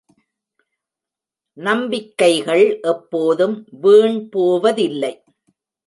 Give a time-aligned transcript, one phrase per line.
[1.57, 5.13] நம்பிக்கைகள் எப்போதும் வீண் போவதில்லை.